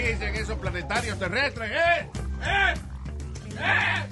[0.00, 2.08] Dicen esos planetarios terrestres, eh?
[2.42, 2.74] ¿Eh?
[3.58, 4.02] ¿Eh?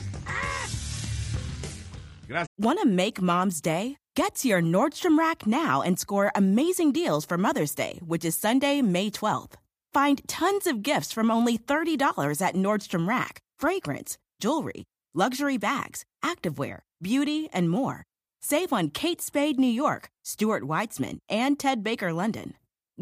[2.28, 2.48] Gracias.
[2.58, 3.96] Want to make mom's day?
[4.16, 8.36] Get to your Nordstrom Rack now and score amazing deals for Mother's Day, which is
[8.36, 9.54] Sunday, May 12th.
[9.92, 16.80] Find tons of gifts from only $30 at Nordstrom Rack fragrance, jewelry, luxury bags, activewear,
[17.02, 18.04] beauty, and more.
[18.40, 22.54] Save on Kate Spade New York, Stuart Weitzman, and Ted Baker London.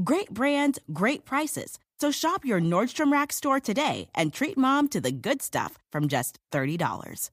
[0.02, 1.78] Great brands, great prices.
[2.00, 6.06] So shop your Nordstrom Rack store today and treat mom to the good stuff from
[6.06, 7.30] just $30.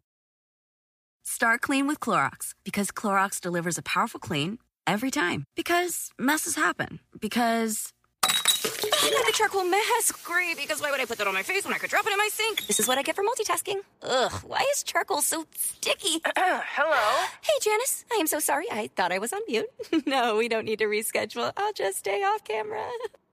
[1.24, 4.58] Start clean with Clorox because Clorox delivers a powerful clean
[4.88, 5.46] every time.
[5.56, 7.00] Because messes happen.
[7.20, 7.92] Because.
[8.24, 10.24] the charcoal mask.
[10.26, 12.12] Great, because why would I put that on my face when I could drop it
[12.12, 12.66] in my sink?
[12.66, 13.82] This is what I get for multitasking.
[14.02, 16.22] Ugh, why is charcoal so sticky?
[16.36, 17.28] Hello?
[17.42, 18.06] Hey, Janice.
[18.12, 18.66] I am so sorry.
[18.72, 19.70] I thought I was on mute.
[20.08, 21.52] no, we don't need to reschedule.
[21.56, 22.88] I'll just stay off camera.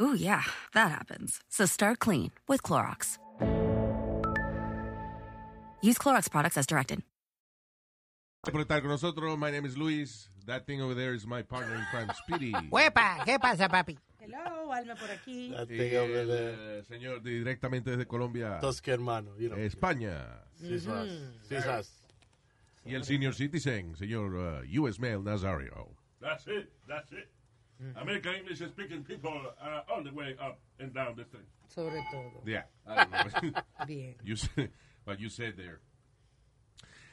[0.00, 0.42] Ooh, yeah,
[0.74, 1.40] that happens.
[1.48, 3.18] So start clean with Clorox.
[5.82, 7.02] Use Clorox products as directed.
[8.44, 10.28] Por estar con nosotros, my name is Luis.
[10.46, 12.52] That thing over there is my partner in crime, Speedy.
[12.72, 13.24] ¡Huepa!
[13.24, 13.96] ¿Qué pasa, papi?
[14.18, 15.50] Hello, Alma por aquí.
[15.54, 16.78] That Y thing over el there.
[16.78, 19.58] eh, señor directamente desde Colombia, Tosca hermano, you know.
[19.58, 20.42] España.
[20.60, 21.08] Sisas.
[21.48, 21.90] Sisas.
[22.84, 25.00] Y el senior citizen, señor uh, U.S.
[25.00, 25.94] Mail Nazario.
[26.20, 26.72] That's it.
[26.88, 27.28] That's it.
[27.96, 31.46] American English speaking people are all the way up and down the street.
[31.68, 32.42] Sobre todo.
[32.46, 32.66] Yeah.
[32.86, 33.62] Know.
[33.86, 34.16] Bien.
[34.22, 34.70] you said,
[35.04, 35.80] what you said there.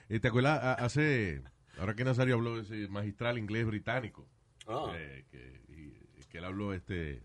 [0.10, 0.60] Eh, ¿Te acuerdas?
[0.64, 1.44] A- Hace,
[1.80, 4.28] ahora que Nazario habló de ese magistral inglés británico,
[4.68, 4.92] Ah.
[4.96, 7.24] eh, que, y- que él habló este...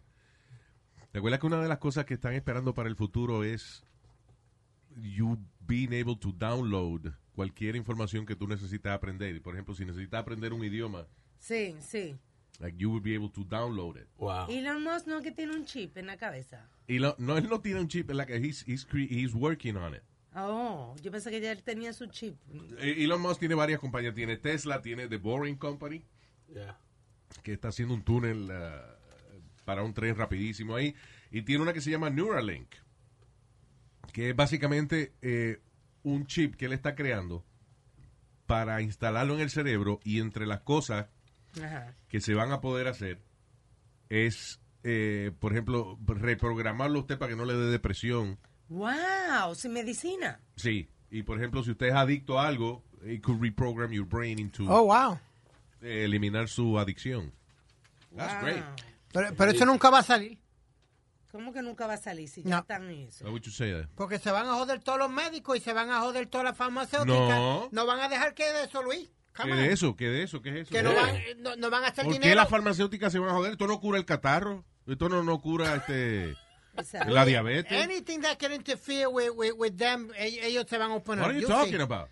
[1.12, 3.84] ¿Te acuerdas que una de las cosas que están esperando para el futuro es
[4.96, 9.40] you being able to download cualquier información que tú necesitas aprender?
[9.42, 11.06] Por ejemplo, si necesitas aprender un idioma,
[11.38, 12.16] Sí, sí.
[12.60, 14.06] Like you will be able to download it.
[14.18, 14.46] Wow.
[14.48, 16.68] Elon Musk no que tiene un chip en la cabeza.
[16.86, 19.94] Y lo- no, él no tiene un chip, like he's, he's, cre- he's working on
[19.94, 20.02] it.
[20.36, 22.36] Oh, yo pensé que ya él tenía su chip.
[22.78, 24.14] Eh, Elon Musk tiene varias compañías.
[24.14, 26.04] Tiene Tesla, tiene The Boring Company,
[26.52, 26.76] Yeah.
[27.42, 28.96] que está haciendo un túnel ah,
[29.64, 30.94] para un tren rapidísimo ahí.
[31.30, 32.68] Y tiene una que se llama Neuralink,
[34.12, 35.60] que es básicamente eh,
[36.02, 37.44] un chip que él está creando
[38.46, 41.06] para instalarlo en el cerebro y entre las cosas
[41.62, 41.94] Ajá.
[42.08, 43.20] que se van a poder hacer
[44.08, 48.38] es, eh, por ejemplo, reprogramarlo a usted para que no le dé depresión.
[48.68, 50.40] Wow, sin medicina.
[50.56, 54.38] Sí, y por ejemplo, si usted es adicto a algo, it could reprogram your brain
[54.38, 55.18] into Oh, wow.
[55.82, 57.32] eh, eliminar su adicción.
[58.16, 58.42] That's Wow.
[58.42, 58.64] great.
[59.12, 60.38] Pero, pero eso nunca va a salir.
[61.30, 62.50] ¿Cómo que nunca va a salir si No.
[62.50, 63.24] ya están en eso?
[63.24, 63.88] Why would you say that?
[63.96, 66.56] Porque se van a joder todos los médicos y se van a joder todas las
[66.56, 67.28] farmacéuticas.
[67.28, 67.68] No.
[67.72, 69.10] No van a dejar que de eso, Luis.
[69.42, 69.96] ¿Qué de eso?
[69.96, 70.40] ¿Qué de eso?
[70.42, 70.70] ¿Qué es eso?
[70.70, 72.36] Que no Eh, van, no, no van a hacer ¿Por qué dinero.
[72.40, 73.52] las farmacéuticas se van a joder?
[73.52, 74.64] Esto no cura el catarro.
[74.86, 76.34] Esto no, no cura este
[77.08, 77.72] la diabetes.
[77.82, 81.22] Anything that can interfere with, with, with them, ellos, se van a oponer.
[81.22, 81.82] What are you You talking see.
[81.82, 82.08] about?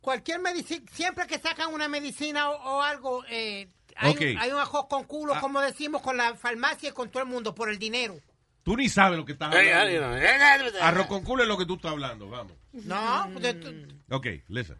[0.00, 4.20] Cualquier medicina, siempre que sacan una medicina o, o algo, eh, hay, Ok.
[4.20, 5.40] un, hay un ajo con culo, Ah.
[5.40, 8.18] como decimos, con la farmacia y con todo el mundo, por el dinero.
[8.64, 10.16] Tú ni sabes lo que estás hablando.
[10.16, 12.52] eh, eh, Arroz con culo es lo que tú estás hablando, vamos.
[12.72, 14.76] No, tú- Ok, listen.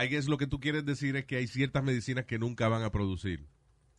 [0.00, 2.82] I guess lo que tú quieres decir es que hay ciertas medicinas que nunca van
[2.82, 3.46] a producir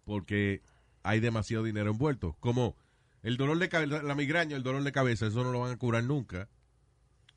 [0.03, 0.61] porque
[1.03, 2.35] hay demasiado dinero envuelto.
[2.39, 2.75] Como
[3.21, 5.77] el dolor de cabeza, la migraña, el dolor de cabeza, eso no lo van a
[5.77, 6.49] curar nunca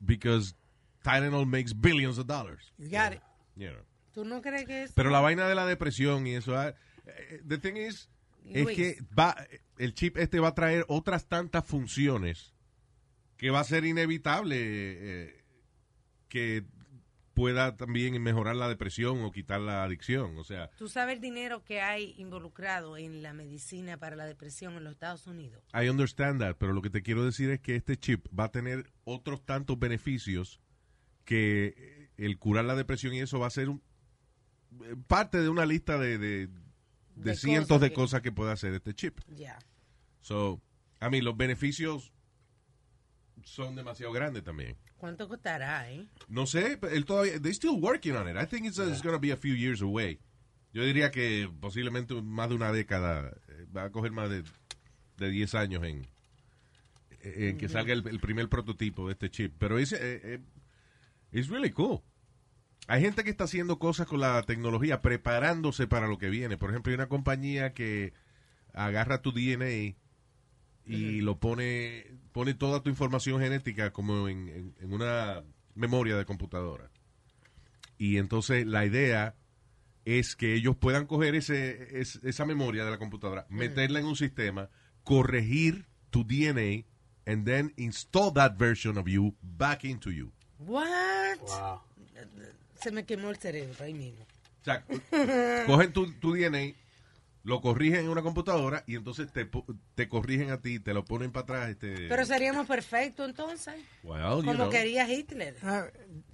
[0.00, 0.54] because
[1.02, 2.72] Tylenol makes billions of dollars.
[2.78, 3.20] you got it.
[3.56, 3.84] You know.
[4.12, 4.92] ¿Tú no crees que es?
[4.92, 6.74] Pero la vaina de la depresión y eso, ah,
[7.06, 8.08] eh, the thing is,
[8.48, 9.36] es que va,
[9.78, 12.54] el chip este va a traer otras tantas funciones
[13.36, 15.44] que va a ser inevitable eh,
[16.28, 16.64] que
[17.34, 20.38] pueda también mejorar la depresión o quitar la adicción.
[20.38, 24.74] O sea, ¿Tú sabes el dinero que hay involucrado en la medicina para la depresión
[24.74, 25.62] en los Estados Unidos?
[25.74, 28.50] I understand that, pero lo que te quiero decir es que este chip va a
[28.52, 30.60] tener otros tantos beneficios
[31.24, 33.82] que eh, el curar la depresión y eso va a ser un-
[34.84, 36.50] eh, parte de una lista de, de, de
[37.16, 39.18] De cientos cosas de que- cosas que puede hacer este chip.
[39.34, 39.58] Ya.
[40.20, 40.60] So,
[41.00, 42.12] a mí los beneficios
[43.44, 44.76] son demasiado grandes también.
[44.96, 46.06] ¿Cuánto costará, eh?
[46.28, 48.36] No sé, él todavía, they're still working on it.
[48.36, 50.18] I think it's, it's going to be a few years away.
[50.72, 54.42] Yo diría que posiblemente más de una década, eh, va a coger más de,
[55.18, 56.06] de 10 años en,
[57.20, 59.54] en que salga el, el primer prototipo de este chip.
[59.58, 60.40] Pero es, eh, eh,
[61.32, 62.00] it's really cool.
[62.86, 66.58] Hay gente que está haciendo cosas con la tecnología, preparándose para lo que viene.
[66.58, 68.12] Por ejemplo, hay una compañía que
[68.74, 69.96] agarra tu DNA
[70.86, 75.42] y lo pone, pone toda tu información genética como en, en- en una
[75.74, 76.90] memoria de computadora.
[77.98, 79.34] Y entonces la idea
[80.04, 84.16] es que ellos puedan coger ese, es- esa memoria de la computadora, meterla en un
[84.16, 84.68] sistema,
[85.04, 86.84] corregir tu DNA,
[87.26, 90.30] and then install that version of you back into you.
[90.58, 91.38] What?
[91.40, 91.80] Wow.
[92.82, 94.24] Se me quemó el cerebro ahí mismo.
[94.60, 94.84] O sea,
[95.66, 96.74] cogen tu, tu DNA,
[97.44, 99.48] lo corrigen en una computadora y entonces te,
[99.94, 101.70] te corrigen a ti, te lo ponen para atrás.
[101.70, 103.74] Este, Pero seríamos perfectos entonces.
[104.02, 105.54] well, Como know, quería Hitler.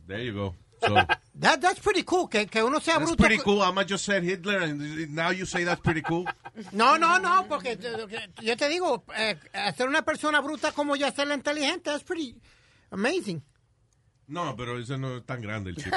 [0.07, 0.55] there you go.
[0.81, 0.95] So,
[1.41, 3.17] That, that's pretty cool, que, que uno sea that's bruto.
[3.25, 3.61] pretty cool.
[3.61, 6.25] I just said Hitler and now you say that's pretty cool.
[6.73, 7.77] No, no, no, porque
[8.43, 12.37] yo, te digo, eh, hacer una persona bruta como yo hacerla inteligente es pretty
[12.91, 13.43] amazing.
[14.27, 15.93] No, pero ese no es tan grande el chip.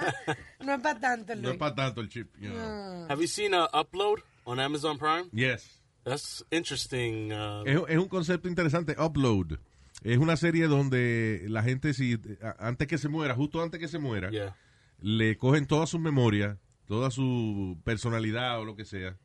[0.64, 2.28] no es para tanto, No es para tanto el chip.
[2.40, 3.06] you know.
[3.08, 5.28] Have you seen uh, Upload on Amazon Prime?
[5.32, 5.80] Yes.
[6.04, 7.32] That's interesting.
[7.32, 9.58] Uh, Es, es un concepto interesante, Upload.
[10.02, 13.88] Es una serie donde la gente, si a- antes que se muera, justo antes que
[13.88, 14.56] se muera, yeah.
[15.00, 19.18] le cogen toda su memoria, toda su personalidad o lo que sea,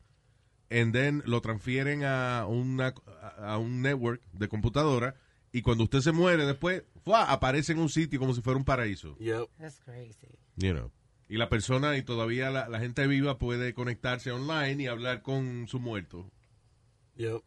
[0.69, 5.15] and then lo transfieren a, una, a a un network de computadora
[5.53, 7.31] y cuando usted se muere después, ¡fua!
[7.31, 9.15] aparece en un sitio como si fuera un paraíso.
[9.19, 9.47] Yep.
[9.59, 10.37] That's crazy.
[10.57, 10.91] You know.
[11.29, 15.67] Y la persona y todavía la, la gente viva puede conectarse online y hablar con
[15.67, 16.29] su muerto.
[17.17, 17.41] Yep.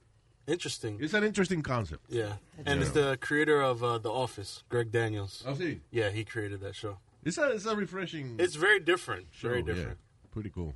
[0.47, 0.99] Interesting.
[1.01, 2.05] It's an interesting concept.
[2.09, 2.39] Yeah.
[2.65, 5.45] And it's the creator of uh, The Office, Greg Daniels.
[5.47, 5.81] Oh, sí.
[5.91, 6.99] Yeah, he created that show.
[7.23, 9.27] It's a, it's a refreshing It's very different.
[9.35, 9.75] Very show, yeah.
[9.75, 9.99] different.
[10.33, 10.75] Pretty cool.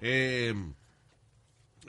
[0.00, 0.54] Eh,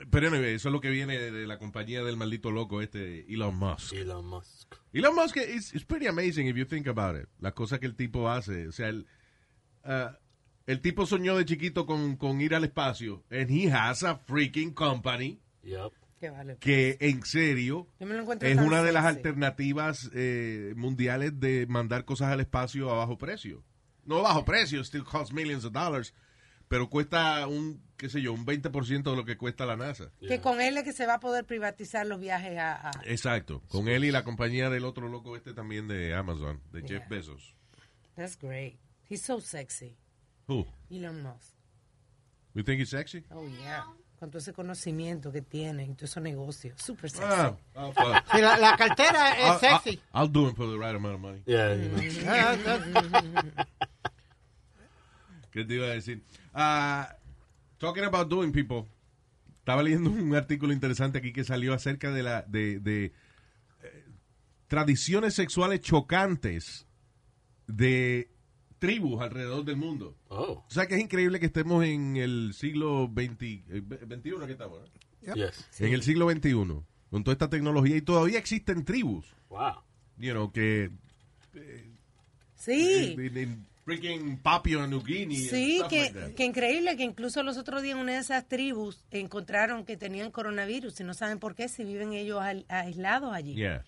[0.10, 3.56] pero anyway, eso es lo que viene de la compañía del maldito loco este Elon
[3.56, 3.94] Musk.
[3.94, 4.76] Elon Musk.
[4.94, 7.28] Elon Musk is, is pretty amazing if you think about it.
[7.40, 8.68] Las cosas que el tipo hace.
[8.68, 9.08] O sea, el,
[9.84, 10.18] ah,
[10.66, 13.24] el tipo soñó de chiquito con, con ir al espacio.
[13.32, 15.94] And he has a freaking company Yep.
[16.20, 16.58] Qué vale.
[16.58, 21.66] que en serio Yo me lo encuentro es una de las alternativas eh, mundiales de
[21.68, 23.64] mandar cosas al espacio a bajo precio.
[24.04, 26.14] No bajo precio, still costs millions of dollars,
[26.70, 30.12] pero cuesta un, qué sé yo, un 20% de lo que cuesta la NASA.
[30.26, 32.90] Que con él es que se va a poder privatizar los viajes a...
[32.90, 36.82] a- Exacto, con él y la compañía del otro loco este también de Amazon, de
[36.82, 37.08] Jeff Yeah.
[37.10, 37.56] Bezos.
[38.16, 38.78] That's great.
[39.10, 39.98] He's so sexy.
[40.48, 40.66] Who?
[40.92, 41.54] Elon Musk.
[42.54, 43.24] You think he's sexy?
[43.32, 43.86] Oh, yeah.
[44.20, 46.80] Con todo ese conocimiento que tiene y todos esos negocios.
[46.82, 47.26] Super sexy.
[47.32, 48.32] Ah, oh, fuck.
[48.32, 49.90] Sí, la, la cartera es I'll, sexy.
[50.14, 51.42] I'll, I'll do it for the right amount of money.
[51.46, 51.74] Yeah.
[51.74, 53.64] You know.
[55.52, 56.22] ¿Qué te iba a decir?
[56.54, 57.16] Ah,
[57.78, 58.86] talking about doing people.
[59.58, 63.06] Estaba leyendo un artículo interesante aquí que salió acerca de la de, de,
[63.84, 64.06] eh,
[64.68, 66.88] tradiciones sexuales chocantes
[67.68, 68.32] de
[68.80, 70.16] tribus alrededor del mundo.
[70.30, 70.64] Oh.
[70.68, 74.80] O sea que es increíble que estemos en el siglo XX, eh, 21 que estamos,
[74.82, 75.36] ¿no?
[75.36, 75.68] Yes.
[75.80, 76.54] En el siglo XXI,
[77.10, 79.74] con toda esta tecnología y todavía existen tribus, Wow.
[80.18, 80.92] you know, que
[82.56, 83.16] Sí.
[83.18, 85.02] en, en freaking and
[85.50, 89.84] Sí, que, like que increíble que incluso los otros días una de esas tribus encontraron
[89.84, 93.56] que tenían coronavirus y no saben por qué si viven ellos aislados allí.
[93.56, 93.84] Yeah.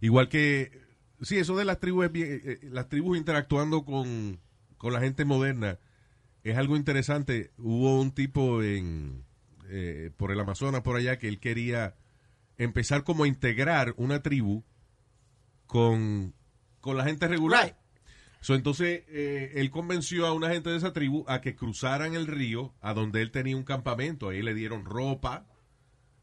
[0.00, 0.82] Igual que,
[1.22, 4.40] sí, eso de las tribus, eh, eh, las tribus interactuando con,
[4.76, 5.78] con la gente moderna
[6.44, 7.50] es algo interesante.
[7.56, 9.24] Hubo un tipo en,
[9.70, 11.94] eh, por el Amazonas, por allá, que él quería
[12.58, 14.64] empezar como a integrar una tribu
[15.66, 16.34] con,
[16.80, 17.64] con la gente regular.
[17.64, 17.77] Right.
[18.40, 22.26] So, entonces, eh, él convenció a una gente de esa tribu a que cruzaran el
[22.26, 24.28] río a donde él tenía un campamento.
[24.28, 25.46] Ahí le dieron ropa,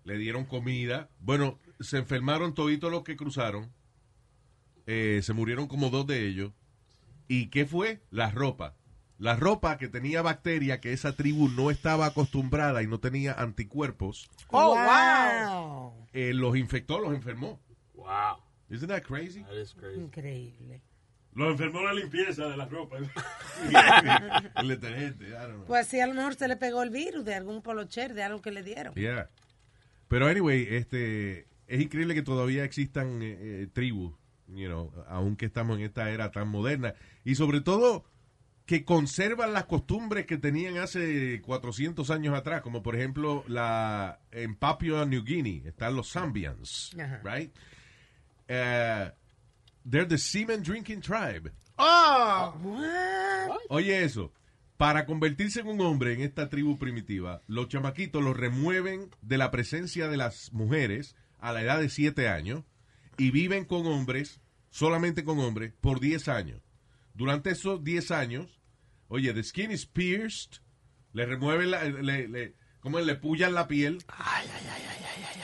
[0.06, 1.10] le dieron comida.
[1.20, 3.72] Bueno, se enfermaron toditos los que cruzaron.
[4.88, 6.52] Eh, se murieron como dos de ellos.
[7.28, 8.02] ¿Y qué fue?
[8.12, 8.76] La ropa.
[9.18, 14.30] La ropa que tenía bacteria que esa tribu no estaba acostumbrada y no tenía anticuerpos,
[14.50, 16.08] Oh, wow.
[16.14, 17.60] eh, los infectó, los enfermó.
[17.94, 18.38] Wow.
[18.70, 19.42] Isn't that crazy?
[19.44, 20.02] That is crazy.
[20.02, 20.82] Increíble.
[21.36, 22.98] Lo enfermó la limpieza de la ropa.
[24.56, 25.66] el detergente, I don't know.
[25.66, 28.42] Pues sí, a lo mejor se le pegó el virus de algún polocher, de algo
[28.42, 28.94] que le dieron.
[28.96, 29.30] Yeah.
[30.08, 34.14] Pero anyway, este es increíble que todavía existan eh, eh, tribus,
[34.48, 38.06] you know, aunque estamos en esta era tan moderna y sobre todo
[38.66, 44.56] que conservan las costumbres que tenían hace 400 años atrás, como por ejemplo la en
[44.56, 47.22] Papua New Guinea están los Zambians, Ajá.
[47.24, 47.52] right?
[48.50, 49.12] Uh,
[49.86, 51.52] they're the semen drinking tribe.
[51.78, 52.54] Oh,
[53.70, 54.32] Oye eso,
[54.78, 59.52] para convertirse en un hombre en esta tribu primitiva, los chamaquitos los remueven de la
[59.52, 62.64] presencia de las mujeres a la edad de 7 años
[63.18, 66.62] y viven con hombres, solamente con hombres, por 10 años.
[67.14, 68.62] Durante esos 10 años,
[69.08, 70.60] oye, the skin is pierced,
[71.14, 73.06] le remueven la, le, le, ¿cómo es?
[73.06, 74.04] le pullan la piel,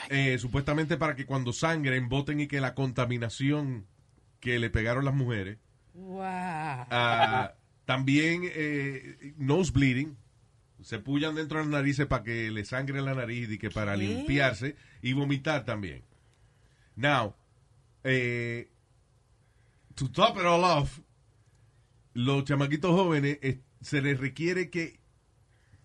[0.10, 3.88] eh, supuestamente para que cuando sangren, voten y que la contaminación
[4.42, 5.58] que le pegaron las mujeres
[5.94, 6.22] Wow.
[6.24, 7.54] Ah,
[7.86, 10.18] también eh, nose bleeding.
[10.82, 13.94] Se pullan dentro de las narices para que le sangre la nariz y que para
[13.96, 14.04] ¿Qué?
[14.08, 16.04] limpiarse y vomitar también.
[16.96, 17.36] Now,
[18.04, 18.70] eh,
[19.96, 21.00] to top it all off,
[22.14, 25.00] los chamaquitos jóvenes eh, se les requiere que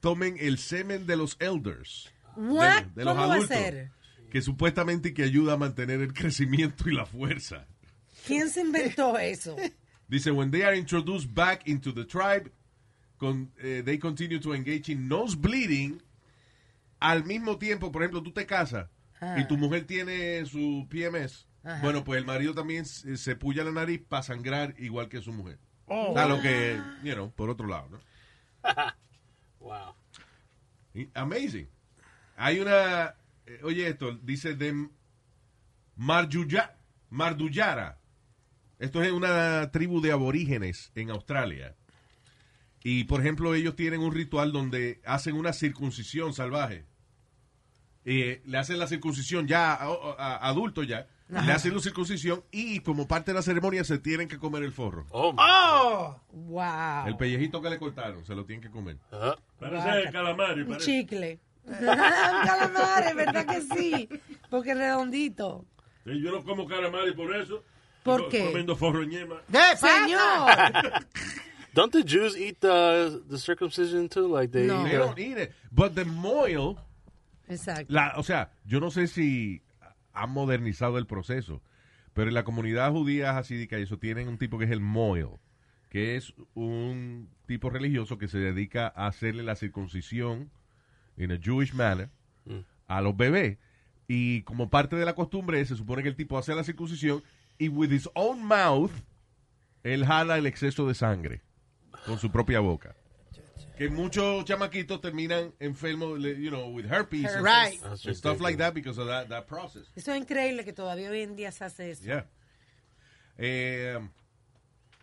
[0.00, 2.12] tomen el semen de los elders.
[2.36, 2.84] What?
[2.84, 3.56] De, de los ¿Cómo va a adultos.
[3.56, 3.90] ser?
[4.30, 7.66] Que supuestamente que ayuda a mantener el crecimiento y la fuerza.
[8.26, 9.56] ¿Quién se inventó eso?
[10.08, 12.50] Dice, when they are introduced back into the tribe,
[13.18, 16.02] con, eh, they continue to engage in nose bleeding.
[17.00, 18.88] Al mismo tiempo, por ejemplo, tú te casas
[19.20, 19.36] Ah.
[19.38, 21.46] y tu mujer tiene su PMS.
[21.64, 21.80] Ajá.
[21.82, 25.32] Bueno, pues el marido también se, se puya la nariz para sangrar igual que su
[25.32, 25.58] mujer.
[25.86, 26.16] Oh.
[26.18, 28.00] A lo que, you know, por otro lado, ¿no?
[29.60, 29.94] Wow.
[31.14, 31.68] Amazing.
[32.36, 33.14] Hay una,
[33.46, 34.88] eh, oye esto, dice de
[35.96, 36.76] Marjuya,
[37.10, 37.98] Marduyara.
[38.78, 41.74] Esto es una tribu de aborígenes en Australia.
[42.82, 46.84] Y, por ejemplo, ellos tienen un ritual donde hacen una circuncisión salvaje.
[48.04, 49.86] Eh, le hacen la circuncisión ya a,
[50.18, 51.06] a- adulto ya.
[51.28, 54.70] Le hacen la circuncisión y como parte de la ceremonia se tienen que comer el
[54.70, 55.06] forro.
[55.10, 56.20] Oh, oh.
[56.30, 57.08] Wow.
[57.08, 58.96] El pellejito que le cortaron, se lo tienen que comer.
[59.10, 60.62] Uh, Parece calamari.
[60.62, 61.40] Un chicle.
[61.66, 64.08] Un calamar, ¿verdad que sí?
[64.48, 65.64] Porque es redondito.
[66.04, 67.64] Sí, yo no como calamari por eso.
[68.06, 68.44] ¿Por qué?
[68.46, 69.06] Comiendo forro.
[69.08, 69.76] ¿Qué pasa?
[70.04, 70.92] Señor.
[71.74, 74.28] don't the Jews eat the the circumcision too?
[74.28, 74.80] Like they No.
[74.80, 75.52] eat They the- don't eat it.
[75.70, 76.76] But the moil
[77.48, 77.92] Exacto.
[77.92, 79.62] La, o sea, yo no sé si
[80.12, 81.62] han modernizado el proceso,
[82.14, 85.28] pero en la comunidad judía hasídica y eso tienen un tipo que es el moil,
[85.90, 90.50] que es un tipo religioso que se dedica a hacerle la circuncisión
[91.18, 92.08] in a Jewish manner
[92.88, 93.58] a los bebés
[94.08, 97.22] y como parte de la costumbre se supone que el tipo hace la circuncisión
[97.58, 98.90] y with his own mouth
[99.82, 101.42] él jala el exceso de sangre
[102.04, 102.94] con su propia boca.
[103.76, 107.82] Que muchos chamaquitos terminan enfermos, you know, with herpes and- Right.
[107.84, 109.90] And stuff like that because of that, that process.
[109.94, 112.02] Eso es increíble que todavía hoy en día se hace eso.
[112.04, 112.26] Yeah.
[113.38, 113.98] Eh,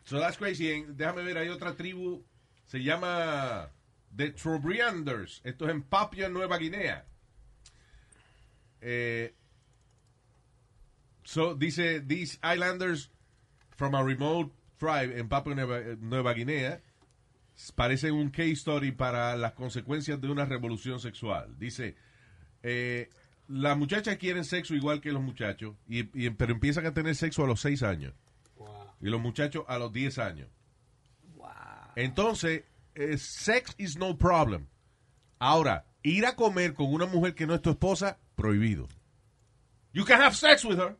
[0.05, 0.71] so that's crazy.
[0.71, 2.23] En- déjame ver, hay otra tribu,
[2.65, 3.69] se llama
[4.15, 5.41] The Trobrianders.
[5.43, 7.05] Esto es en Papua Nueva Guinea.
[8.81, 9.33] Eh,
[11.23, 13.09] so dice, these islanders
[13.75, 16.81] from a remote tribe en Papua Nueva, Nueva Guinea
[17.75, 21.55] parecen un case story para las consecuencias de una revolución sexual.
[21.59, 21.95] Dice,
[22.63, 23.09] eh,
[23.47, 27.43] las muchachas quieren sexo igual que los muchachos, y, y- pero empiezan a tener sexo
[27.43, 28.13] a los 6 años.
[29.01, 30.47] Y los muchachos a los 10 años.
[31.95, 32.63] Entonces,
[32.95, 34.67] eh, sex is no problem.
[35.39, 38.87] Ahora, ir a comer con una mujer que no es tu esposa, prohibido.
[39.93, 40.95] You can have sex with her,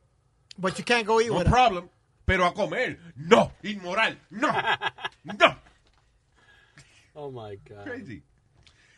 [0.58, 1.52] But you can't go eat no with her.
[1.52, 1.90] problem.
[2.26, 4.48] Pero a comer, no, inmoral, no,
[5.24, 5.58] no.
[7.16, 7.84] Oh my god.
[7.86, 8.24] Crazy.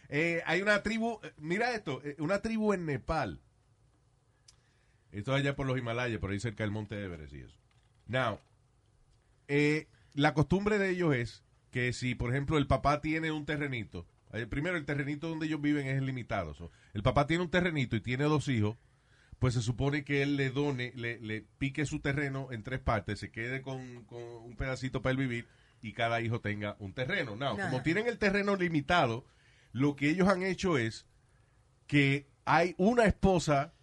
[0.10, 3.42] Eh, hay una tribu, eh, mira esto, eh, una tribu en Nepal.
[5.12, 7.58] Esto es allá por los Himalayas, por ahí cerca del monte Everest y eso.
[8.08, 8.40] Now,
[9.48, 14.06] eh, la costumbre de ellos es que si, por ejemplo, el papá tiene un terrenito,
[14.34, 16.54] eh, primero el terrenito donde ellos viven es limitado.
[16.54, 18.78] so, el papá tiene un terrenito y tiene dos hijos,
[19.40, 23.20] pues se supone que él le done, le, le pique su terreno en tres partes,
[23.20, 25.48] se quede con, con un pedacito para él vivir
[25.82, 27.36] y cada hijo tenga un terreno.
[27.36, 29.26] No, como tienen el terreno limitado,
[29.72, 31.06] lo que ellos han hecho es
[31.88, 33.74] que hay una esposa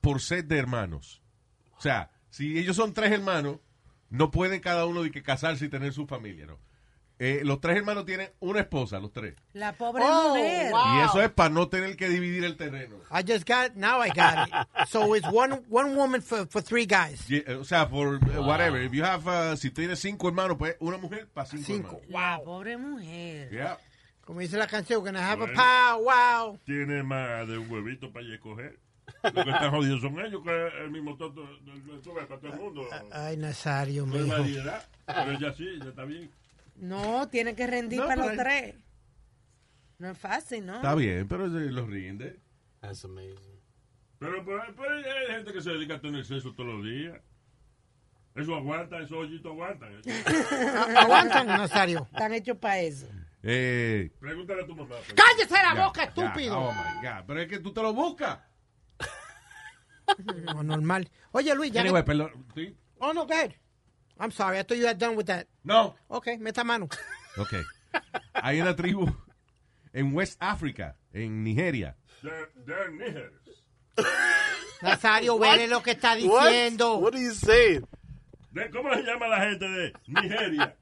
[0.00, 1.22] por set de hermanos.
[1.76, 3.58] O sea, si ellos son tres hermanos,
[4.10, 6.58] no pueden cada uno de que casarse y tener su familia, ¿no?
[7.20, 9.34] Eh, los tres hermanos tienen una esposa, los tres.
[9.52, 10.70] La pobre Oh, mujer.
[10.70, 10.80] wow.
[10.96, 12.96] Y eso es para no tener que dividir el terreno.
[13.10, 14.88] I just got now I got it.
[14.88, 17.28] So it's one one woman for, for three guys.
[17.28, 18.80] Y, eh, O sea, por eh, whatever.
[18.80, 22.00] If you have, uh, si tienes cinco hermanos, pues una mujer para cinco, Cinco.
[22.04, 22.10] hermanos.
[22.38, 23.50] La pobre mujer.
[23.50, 23.78] Yeah.
[24.24, 25.60] Como dice la canción, we're gonna have Bueno.
[25.60, 26.58] a pow wow.
[26.64, 28.78] Tiene más de un huevito para escoger.
[29.24, 31.42] Lo que están jodidos son ellos, que el mismo toto,
[32.14, 32.82] para todo el mundo.
[33.10, 34.36] Ay, Nazario, No hay mijo.
[34.36, 34.86] variedad.
[35.06, 36.30] Pero ella sí, ella está bien.
[36.80, 38.74] No, tiene que rendir No, para los tres.
[39.98, 40.76] No es fácil, ¿no?
[40.76, 42.40] Está bien, pero se los rinde.
[42.80, 43.58] That's amazing.
[44.18, 47.20] Pero, pero, pero hay gente que se dedica a tener sexo todos los días.
[48.34, 50.00] Eso aguanta, esos hoyitos aguantan.
[50.96, 52.06] Aguantan, Nazario.
[52.12, 53.08] Están hechos para eso.
[53.42, 54.94] Eh, Pregúntale a tu mamá.
[54.96, 55.14] pues.
[55.14, 56.08] ¡Cállese la ya, boca, ya.
[56.08, 56.58] estúpido!
[56.58, 57.24] Oh my God.
[57.26, 58.38] Pero es que tú te lo buscas.
[60.44, 61.06] No, normal.
[61.32, 61.82] Oye, Luis, ya.
[61.82, 62.46] Anyway, perdón.
[62.54, 62.74] ¿sí?
[62.98, 63.52] Oh, no, go ahead.
[64.18, 65.46] I'm sorry, I thought you had done with that.
[65.64, 65.94] No.
[66.10, 66.88] Ok, meta mano.
[67.36, 67.54] Ok.
[68.34, 69.06] Hay una tribu
[69.92, 71.96] en West Africa, en Nigeria.
[72.22, 73.32] They're, they're niggers.
[74.82, 75.56] Nazario, What?
[75.56, 76.48] vele lo que está What?
[76.50, 76.98] diciendo.
[77.00, 77.84] What are you saying?
[78.52, 80.76] De- ¿Cómo se llama la gente de Nigeria?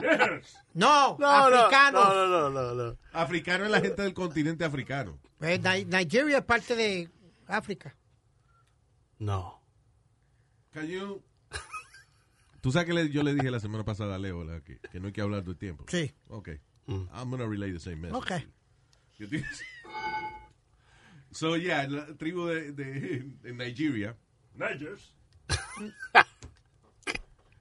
[0.00, 0.56] Niggers.
[0.74, 2.08] No, No, no, africanos.
[2.08, 2.98] no, no, no, no, no.
[3.12, 5.18] Africano es la gente del continente africano.
[5.40, 7.08] Eh, Ni- Nigeria es parte de
[7.46, 7.94] África.
[9.18, 9.60] No.
[10.72, 11.22] Can you-
[12.64, 15.08] Tú sabes que le- yo le dije la semana pasada a Leo que, que no
[15.08, 15.84] hay que hablar del tiempo.
[15.86, 16.10] Sí.
[16.28, 16.48] Ok.
[16.88, 18.16] I'm gonna relay the same message.
[18.16, 18.32] Ok.
[21.30, 24.16] So, yeah, la tribu de, de, de Nigeria,
[24.54, 25.12] Nigers.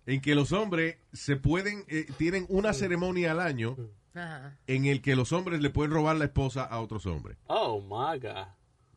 [0.06, 3.76] en que los hombres se pueden, eh, tienen una ceremonia al año
[4.14, 4.58] Ajá.
[4.68, 7.36] en el que los hombres le pueden robar la esposa a otros hombres.
[7.48, 8.48] Oh my God.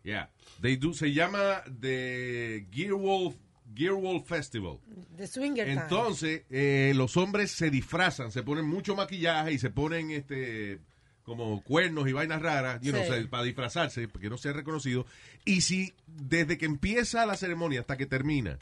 [0.04, 0.30] Yeah.
[0.60, 3.34] They do, se llama the Gearwolf,
[3.76, 4.78] Gearwolf Festival.
[5.16, 5.80] De Swinger Time.
[5.82, 10.80] Entonces, eh, los hombres se disfrazan, se ponen mucho maquillaje y se ponen este
[11.22, 13.10] como cuernos y vainas raras, you know, Sí.
[13.10, 15.06] o sea, para disfrazarse, porque no sea reconocido.
[15.44, 18.58] Y si desde que empieza la ceremonia hasta que termina,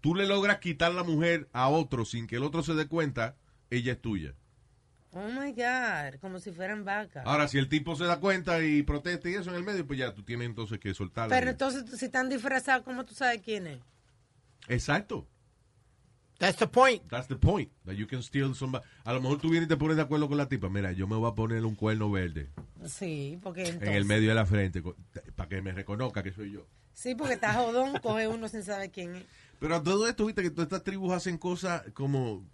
[0.00, 3.34] tú le logras quitar la mujer a otro sin que el otro se dé cuenta,
[3.70, 4.32] ella es tuya.
[5.10, 7.26] Oh my God, como si fueran vacas.
[7.26, 9.98] Ahora, si el tipo se da cuenta y protesta y eso en el medio, pues
[9.98, 11.34] ya tú tienes entonces que soltarla.
[11.36, 13.78] Pero entonces, si están disfrazados, ¿cómo tú sabes quién es?
[14.68, 15.26] Exacto.
[16.38, 17.02] That's the point.
[17.10, 17.68] That's the point.
[17.84, 18.84] That you can steal somebody.
[19.04, 20.68] A lo mejor tú vienes y te pones de acuerdo con la tipa.
[20.68, 22.48] Mira, yo me voy a poner un cuerno verde
[22.86, 23.88] Sí, porque entonces...
[23.88, 24.80] en el medio de la frente
[25.34, 26.66] para que me reconozca que soy yo.
[26.92, 29.24] Sí, porque está jodón, coge uno sin saber quién es.
[29.58, 32.44] Pero a todo esto, viste que todas estas tribus hacen cosas como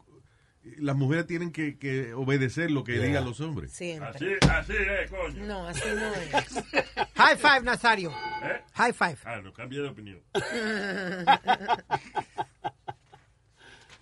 [0.79, 3.05] las mujeres tienen que, que obedecer lo que Yeah.
[3.07, 3.73] digan los hombres.
[3.73, 4.09] Siempre.
[4.09, 5.45] Así, así es, coño.
[5.45, 6.65] No, así no es.
[7.17, 8.11] High five, Nazario.
[8.43, 8.61] ¿Eh?
[8.75, 9.17] High five.
[9.25, 10.21] Ah, no, cambié de opinión.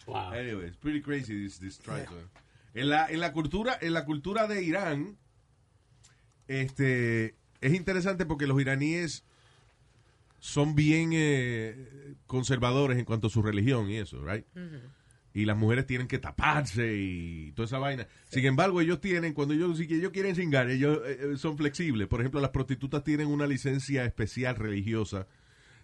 [0.06, 0.32] Wow.
[0.32, 2.04] Anyway, it's pretty crazy this, this man.
[2.74, 5.16] En la, en la cultura, en la cultura de Irán,
[6.48, 9.24] este es interesante porque los iraníes
[10.40, 14.44] son bien eh, conservadores en cuanto a su religión y eso, right?
[15.34, 18.06] Y las mujeres tienen que taparse y toda esa vaina.
[18.28, 22.06] Sin embargo, ellos tienen, cuando ellos, si ellos quieren cingar, ellos eh, eh, son flexibles.
[22.08, 25.26] Por ejemplo, las prostitutas tienen una licencia especial religiosa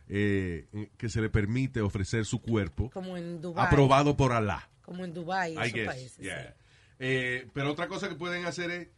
[0.09, 3.67] eh, que se le permite ofrecer su cuerpo Como en Dubái.
[3.67, 4.69] aprobado por Alá.
[4.83, 6.19] Como en Dubái, esos guess, países.
[6.19, 6.55] yeah.
[6.99, 8.89] Eh, pero otra cosa que pueden hacer es,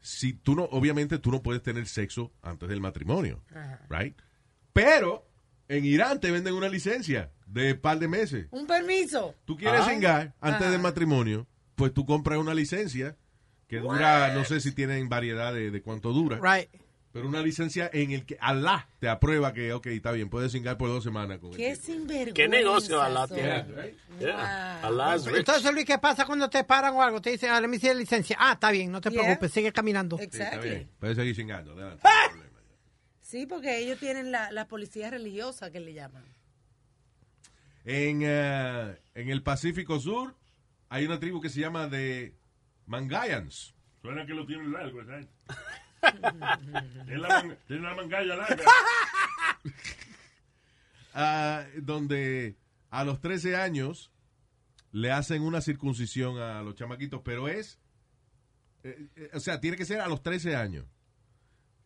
[0.00, 3.42] si tú no, obviamente tú no puedes tener sexo antes del matrimonio.
[3.50, 3.80] Ajá.
[3.88, 4.16] right?
[4.72, 5.26] Pero
[5.68, 8.46] en Irán te venden una licencia de par de meses.
[8.50, 9.34] Un permiso.
[9.44, 9.88] Tú quieres Ah.
[9.90, 10.70] cingar antes Ajá.
[10.70, 13.16] del matrimonio, pues tú compras una licencia
[13.68, 16.68] que dura, no sé si tienen variedad de, de cuánto dura, Right.
[17.12, 20.76] pero una licencia en el que Alá te aprueba que, ok, está bien, puedes cingar
[20.76, 22.34] por dos semanas con Qué sinvergüenza.
[22.34, 23.42] ¿Qué negocio Alá tiene?
[23.42, 23.96] Yeah, right?
[24.20, 24.78] Yeah.
[24.82, 24.88] Wow.
[24.90, 25.36] Allah's rich.
[25.38, 27.20] Entonces, Luis, ¿qué pasa cuando te paran o algo?
[27.20, 28.36] Te dicen, ah, le me hicieron licencia.
[28.38, 29.22] Ah, está bien, no te Yeah.
[29.22, 30.16] preocupes, sigue caminando.
[30.18, 30.28] Sí,
[30.62, 31.72] bien, puedes seguir cingando.
[31.72, 32.28] adelante, ¡Ah!
[32.34, 32.42] no.
[33.20, 36.22] Sí, porque ellos tienen la, la policía religiosa que le llaman.
[37.86, 40.34] En, eh, en el Pacífico Sur
[40.88, 42.34] hay una tribu que se llama de
[42.86, 43.74] Mangayans.
[44.02, 45.30] Suena que lo tienen largo, gente.
[47.06, 48.64] Tiene la, man- tiene la mangalla larga.
[51.14, 52.56] ah, donde
[52.90, 54.10] a los 13 años
[54.92, 57.78] le hacen una circuncisión a los chamaquitos, pero es,
[58.84, 60.84] eh, eh, o sea, tiene que ser a los 13 años.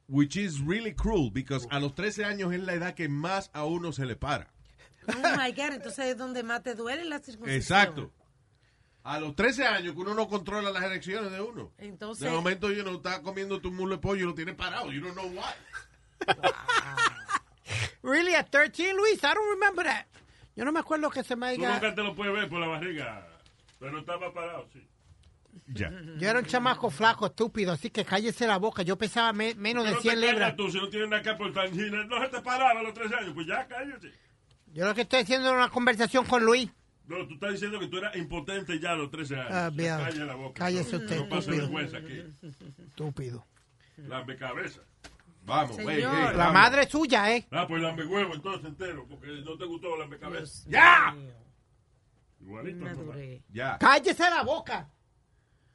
[0.08, 3.64] Which is really cruel, because a los 13 años es la edad que más a
[3.64, 4.52] uno se le para.
[5.08, 7.56] Oh my God, entonces es donde más te duele la circuncisión.
[7.60, 8.12] Exacto.
[9.02, 11.72] A los 13 años que uno no controla las erecciones de uno.
[11.78, 14.92] Entonces, De momento, yo no está comiendo tu muslo de pollo y lo tiene parado.
[14.92, 16.34] You don't know why.
[18.02, 19.18] Really, at 13, Luis?
[19.22, 20.06] I don't remember that.
[20.56, 21.74] Yo no me acuerdo que se me Tú diga.
[21.74, 23.26] nunca te lo puedes ver por la barriga.
[23.78, 24.86] Pero estaba parado, sí.
[25.68, 25.90] Ya.
[26.18, 28.82] Yo era un chamaco flaco, estúpido, así que cállese la boca.
[28.82, 30.56] Yo pesaba me- menos de no 100 te callas libras.
[30.56, 31.72] tú si no tienes nada que aportar.
[31.72, 34.12] No no se te paraba a los 13 años, pues ya cállate.
[34.72, 36.70] Yo lo que estoy haciendo es una conversación con Luis.
[37.06, 39.48] No, tú estás diciendo que tú eras impotente ya a los 13 años.
[39.50, 39.96] Ah, bien.
[39.98, 40.58] Calla la boca.
[40.64, 42.22] Cállese usted, No pasa vergüenza aquí.
[42.86, 43.44] Estúpido.
[43.96, 44.80] Lambe cabeza.
[45.44, 45.92] Vamos, Señor.
[45.92, 46.52] hey, hey, La vamos.
[46.52, 47.46] madre es suya, ¿eh?
[47.50, 50.62] Ah, pues lambe huevo entonces entero, porque no te gustó lambe cabeza.
[50.68, 51.16] ¡Ya!
[52.40, 52.84] Igualito.
[52.84, 53.02] me papá.
[53.02, 53.42] duré.
[53.52, 53.76] Ya.
[53.78, 54.88] Cállese la boca.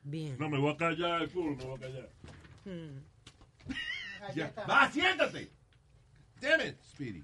[0.03, 0.37] Bien.
[0.39, 2.09] No, me voy a callar el culo, me voy a callar.
[4.33, 4.53] Ya.
[4.69, 5.51] Va, siéntate.
[6.39, 7.23] Damn it, Speedy.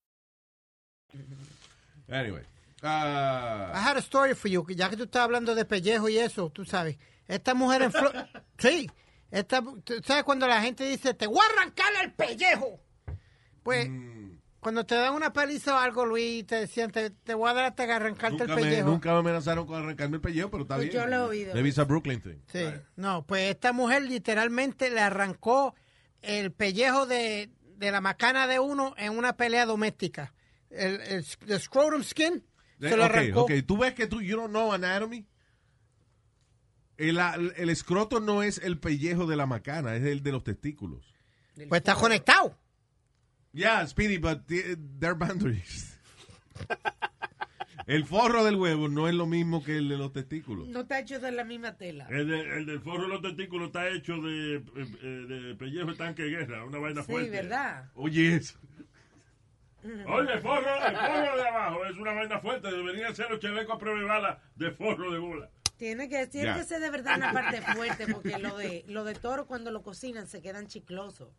[2.09, 2.43] Anyway.
[2.83, 6.17] ah, I had a story for you, ya que tú estás hablando de pellejo y
[6.17, 6.97] eso, tú sabes.
[7.27, 8.27] Esta mujer en Flor...
[8.57, 8.89] sí.
[9.29, 12.81] Esta, tú ¿Sabes cuando la gente dice, te voy a arrancar el pellejo?
[13.63, 14.39] Pues, Mm.
[14.59, 17.65] cuando te dan una paliza o algo, Luis, te decían, te, te voy a dar
[17.65, 18.89] hasta que arrancarte nunca, el me, pellejo.
[18.89, 21.01] nunca me amenazaron con arrancarme el pellejo, pero está Pues bien.
[21.03, 21.53] yo lo he oído.
[21.53, 22.39] Maybe it's a Brooklyn thing.
[22.51, 22.65] Sí,
[22.97, 25.75] no, pues esta mujer literalmente le arrancó
[26.21, 30.33] el pellejo de, de la macana de uno en una pelea doméstica.
[30.71, 32.43] El, el, el scrotum skin
[32.79, 33.41] se lo ok, arrancó.
[33.43, 33.51] ok.
[33.65, 35.25] Tú ves que tú, you don't know anatomy.
[36.97, 41.13] El, el escroto no es el pellejo de la macana, es el de los testículos.
[41.67, 42.57] Pues está conectado.
[43.53, 45.99] Yeah, Speedy, but the- there are boundaries.
[47.87, 50.67] el forro del huevo no es lo mismo que el de los testículos.
[50.67, 52.07] No está hecho de la misma tela.
[52.09, 55.87] El, de- el del forro de los testículos está hecho de, eh, eh, de pellejo
[55.91, 57.29] de tanque de guerra, una vaina Sí, fuerte.
[57.31, 57.89] ¿verdad?
[57.95, 58.57] Oye, eso.
[60.07, 62.71] Oye, el forro, el forro de abajo es una vaina fuerte.
[62.71, 65.49] Deberían ser los chalecos a prueba de bala de forro de bola.
[65.77, 69.15] Tiene que, tiene que ser de verdad una parte fuerte, porque lo de, lo de
[69.15, 71.29] toro cuando lo cocinan se quedan chiclosos.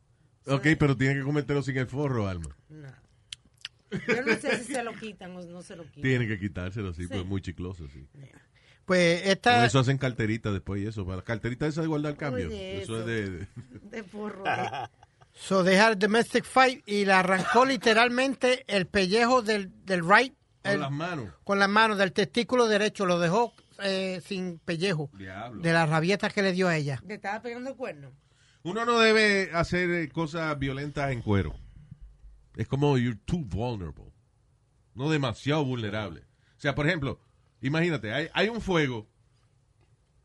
[0.46, 2.56] Ok, pero tiene que cometerlo sin el forro, Alma.
[2.68, 2.88] No.
[4.08, 6.02] Yo no sé si se lo quitan o no se lo quitan.
[6.02, 7.08] Tiene que quitárselo, sí, Sí.
[7.08, 8.08] pues es muy chicloso, sí.
[8.84, 9.64] Pues Por esta...
[9.64, 11.06] eso hacen carteritas después y eso.
[11.06, 12.48] Para carteritas esa de guardar cambio.
[12.48, 13.00] Oye, eso eso.
[13.00, 13.30] es de...
[13.30, 13.46] de-
[13.90, 14.42] De porro.
[15.34, 20.34] So they had a domestic fight y le arrancó literalmente el pellejo del, del right.
[20.62, 21.34] Con el- las manos.
[21.44, 23.06] Con las manos del testículo derecho.
[23.06, 25.10] Lo dejó eh, sin pellejo.
[25.14, 25.60] Diablo.
[25.62, 27.00] De la rabieta que le dio a ella.
[27.06, 28.12] Le estaba pegando el cuerno.
[28.62, 31.54] Uno no debe hacer eh, cosas violentas en cuero.
[32.54, 34.12] Es como you're too vulnerable.
[34.94, 36.20] No demasiado vulnerable.
[36.56, 37.18] O sea, por ejemplo,
[37.62, 39.08] imagínate, hay, hay un fuego,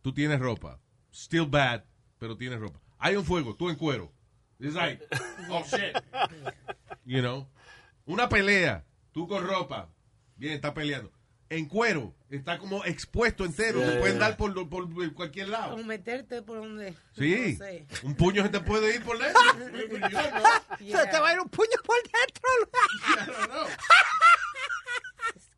[0.02, 0.80] tú tienes ropa.
[1.12, 1.84] Still bad,
[2.20, 2.80] pero tienes ropa.
[3.00, 4.12] Hay un fuego, tú en cuero.
[4.60, 5.02] It's like,
[5.50, 5.96] oh shit.
[7.06, 7.48] You know.
[8.06, 9.90] Una pelea, tú con ropa.
[10.36, 11.12] Bien, está peleando.
[11.50, 13.80] En cuero, está como expuesto entero.
[13.82, 13.86] Sí.
[13.90, 15.76] Te pueden dar por, por- por cualquier lado.
[15.76, 16.94] O meterte por donde.
[17.16, 17.86] Sí, No sé.
[18.04, 19.42] un puño se te puede ir por dentro.
[20.80, 23.68] Se te va a ir un puño por dentro.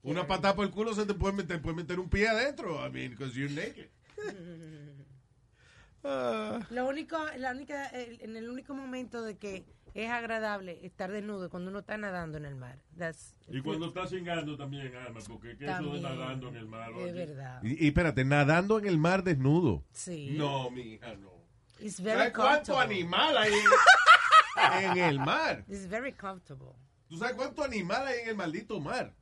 [0.03, 2.85] Una patada por el culo se te puede meter, puede meter un pie adentro.
[2.85, 3.89] I mean, because you're naked.
[6.03, 11.45] Lo único, la única, el- en el único momento de que es agradable estar desnudo
[11.45, 12.79] es cuando uno está nadando en el mar.
[12.97, 16.03] That's- Y cuando estás cingando también, Alma, porque ¿qué es eso de También.
[16.03, 16.91] nadando en el mar?
[16.99, 17.63] Es verdad.
[17.63, 19.83] Y, y espérate, nadando en el mar desnudo.
[19.91, 20.35] Sí.
[20.37, 21.31] No, mija, no.
[21.79, 22.95] It's very ¿Sabes cuánto comfortable.
[22.95, 25.65] animal hay en, en el mar?
[25.67, 26.73] It's very comfortable.
[27.07, 29.15] ¿Tú sabes cuánto animal hay en el maldito mar?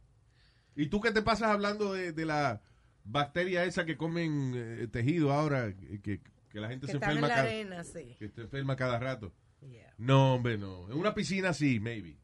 [0.76, 2.62] ¿Y tú qué te pasas hablando de, de la
[3.06, 5.74] bacteria esa que comen eh, tejido ahora?
[6.04, 6.20] Que,
[6.58, 8.16] que la gente Que se están en enferma la cada, arena, sí.
[8.18, 9.32] que se enferma cada rato.
[9.62, 9.94] Yeah.
[9.98, 10.90] No, hombre, no.
[10.92, 12.18] En una piscina sí, maybe.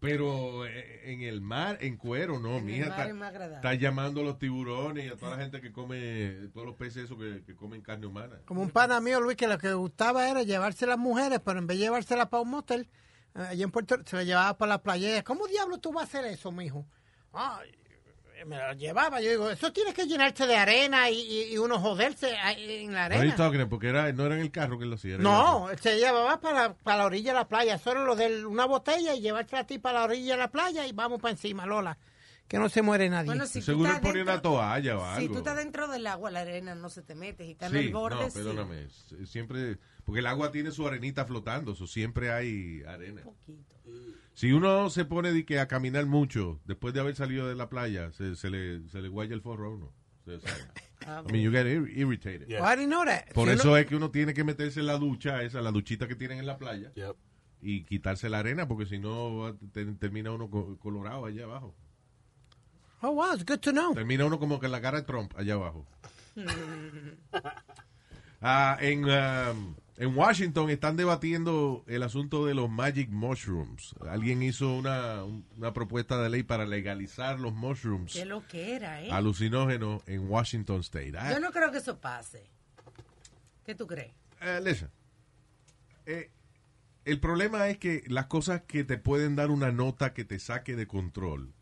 [0.00, 2.86] Pero eh, en el mar, en cuero, no, En mija.
[2.86, 7.04] Está, llamando a los tiburones y a toda la gente que come, todos los peces
[7.04, 8.40] esos que, que comen carne humana.
[8.44, 11.68] Como un pana mío, Luis, que lo que gustaba era llevarse las mujeres, pero en
[11.68, 12.88] vez de llevárselas para un motel,
[13.36, 15.22] eh, allí en Puerto se las llevaba para la playa.
[15.22, 16.86] ¿Cómo diablo tú vas a hacer eso, mijo?
[17.32, 17.70] Ay,
[18.46, 19.20] me las llevaba.
[19.20, 22.92] Yo digo, eso tiene que llenarse de arena y, y- y uno joderse ahí en
[22.92, 23.34] la arena.
[23.36, 23.70] talking about?
[23.70, 25.18] Porque era, no era en el carro que lo hacía.
[25.18, 27.78] No, se llevaba para, para la orilla de la playa.
[27.78, 30.86] Solo lo de una botella y llevarse a ti para la orilla de la playa
[30.86, 31.98] y vamos para encima, Lola.
[32.46, 33.26] Que no se muere nadie.
[33.26, 35.32] Bueno, si tú Seguro ponía una dentro- toalla o Si algo.
[35.32, 37.44] tú estás dentro del agua, la arena no se te mete.
[37.46, 38.86] Si estás en el borde, no, perdóname.
[39.24, 43.22] Siempre, porque el agua tiene su arenita flotando, eso siempre hay arena.
[44.34, 47.68] Si uno se pone de que a caminar mucho, después de haber salido de la
[47.68, 49.92] playa, se, se le, se le guaya el forro a uno.
[50.24, 50.60] Se sabe.
[51.28, 52.48] I mean, you get ir- irritated.
[52.48, 53.32] Well, I didn't know that.
[53.34, 55.70] Por Si eso uno- es que uno tiene que meterse en la ducha, esa, la
[55.70, 57.14] duchita que tienen en la playa, Yep.
[57.62, 61.74] y quitarse la arena, porque si no te- termina uno co- colorado allá abajo.
[63.02, 63.92] Oh, wow, it's good to know.
[63.94, 65.86] Termina uno como que la cara de Trump allá abajo.
[68.46, 73.94] Ah, en, um, en Washington están debatiendo el asunto de los magic mushrooms.
[74.08, 75.22] Alguien hizo una,
[75.56, 79.10] una propuesta de ley para legalizar los mushrooms Qué lo que era, ¿eh?
[79.12, 81.12] alucinógenos en Washington State.
[81.16, 82.44] Ah, Yo no creo que eso pase.
[83.64, 84.12] ¿Qué tú crees?
[84.40, 84.90] eh, listen.
[86.06, 86.30] Eh,
[87.06, 90.74] el problema es que las cosas que te pueden dar una nota que te saque
[90.76, 91.53] de control,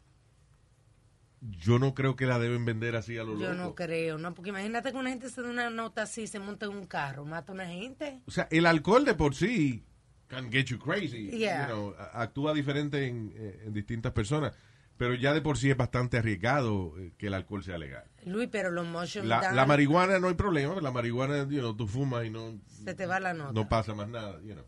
[1.42, 3.54] yo no creo que la deben vender así a lo Yo loco.
[3.54, 4.32] no creo, ¿no?
[4.32, 7.24] Porque imagínate que una gente se da una nota así, se monta en un carro,
[7.24, 8.20] mata a una gente.
[8.26, 9.84] O sea, el alcohol de por sí
[10.28, 11.30] can get you crazy.
[11.30, 11.68] Yeah.
[11.68, 14.52] You know, actúa diferente en, eh, en distintas personas.
[14.96, 18.04] Pero ya de por sí es bastante arriesgado eh, que el alcohol sea legal.
[18.24, 20.80] Luis, pero los mushrooms La, la marihuana no hay problema.
[20.80, 23.52] La marihuana, you know, tú fumas y no, se te va la nota.
[23.52, 24.40] no pasa más nada.
[24.42, 24.64] You know.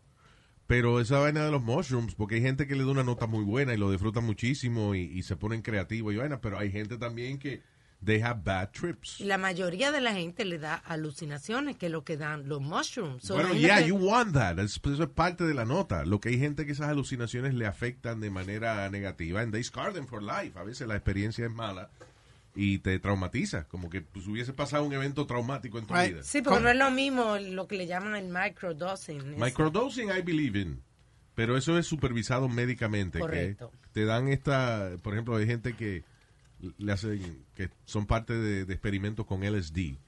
[0.66, 3.44] Pero esa vaina de los mushrooms, porque hay gente que le da una nota muy
[3.44, 6.96] buena y lo disfruta muchísimo y, y se ponen creativos y vaina, pero hay gente
[6.96, 7.60] también que
[8.02, 9.20] they have bad trips.
[9.20, 12.60] Y la mayoría de la gente le da alucinaciones, que es lo que dan los
[12.62, 13.22] mushrooms.
[13.24, 14.58] So, Bueno, yeah, you want that.
[14.58, 16.04] Es- Eso es parte de la nota.
[16.06, 19.92] Lo que hay gente que esas alucinaciones le afectan de manera negativa and they scar
[19.92, 20.58] them for life.
[20.58, 21.90] A veces la experiencia es mala
[22.54, 26.22] y te traumatiza, como que pues, hubiese pasado un evento traumático en tu vida.
[26.22, 29.38] Sí, porque no es lo mismo lo que le llaman el microdosing.
[29.38, 30.82] Microdosing, I believe in.
[31.34, 33.18] Pero eso es supervisado médicamente.
[33.18, 33.72] que Correcto.
[33.92, 36.04] te dan esta, por ejemplo, hay gente que
[36.78, 39.98] le hacen, que son parte de, de experimentos con LSD,